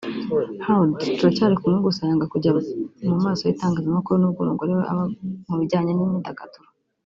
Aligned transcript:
Heard 0.65 0.91
turacyari 1.17 1.55
kumwe 1.61 1.79
gusa 1.87 2.01
yanga 2.07 2.25
kujya 2.33 2.51
mu 3.09 3.17
maso 3.25 3.41
y’itangazamakuru 3.43 4.15
nubwo 4.19 4.41
umugore 4.43 4.71
we 4.77 4.83
aba 4.91 5.03
mu 5.47 5.55
bijyanye 5.59 5.91
n’imyidagaduro 5.93 6.67